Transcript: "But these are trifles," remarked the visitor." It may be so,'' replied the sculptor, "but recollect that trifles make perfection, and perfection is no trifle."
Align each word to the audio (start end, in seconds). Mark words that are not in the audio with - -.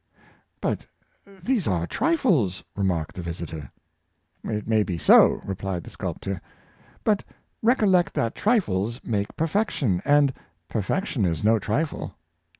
"But 0.61 0.87
these 1.43 1.67
are 1.67 1.85
trifles," 1.85 2.63
remarked 2.75 3.15
the 3.17 3.21
visitor." 3.21 3.71
It 4.43 4.67
may 4.67 4.81
be 4.81 4.97
so,'' 4.97 5.39
replied 5.45 5.83
the 5.83 5.91
sculptor, 5.91 6.41
"but 7.03 7.23
recollect 7.61 8.15
that 8.15 8.33
trifles 8.33 8.99
make 9.03 9.37
perfection, 9.37 10.01
and 10.03 10.33
perfection 10.69 11.23
is 11.23 11.43
no 11.43 11.59
trifle." 11.59 12.15